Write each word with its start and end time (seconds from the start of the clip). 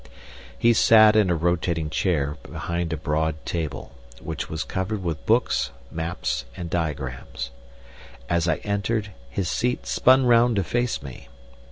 He 0.57 0.73
sat 0.73 1.15
in 1.15 1.29
a 1.29 1.35
rotating 1.35 1.91
chair 1.91 2.35
behind 2.49 2.91
a 2.91 2.97
broad 2.97 3.45
table, 3.45 3.91
which 4.19 4.49
was 4.49 4.63
covered 4.63 5.03
with 5.03 5.27
books, 5.27 5.69
maps, 5.91 6.45
and 6.57 6.71
diagrams. 6.71 7.51
As 8.27 8.47
I 8.47 8.55
entered, 8.65 9.11
his 9.29 9.47
seat 9.47 9.85
spun 9.85 10.25
round 10.25 10.55
to 10.55 10.63
face 10.63 11.03
me. 11.03 11.27